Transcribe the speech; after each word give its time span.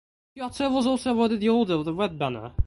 Pyotr 0.33 0.67
was 0.71 0.87
also 0.87 1.11
awarded 1.11 1.41
the 1.41 1.49
Order 1.49 1.75
of 1.75 1.85
the 1.85 1.93
Red 1.93 2.17
Banner. 2.17 2.53